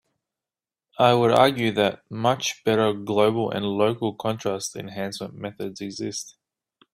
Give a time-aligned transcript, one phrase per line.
[0.97, 6.37] I would argue that much better global and local contrast enhancement methods exist.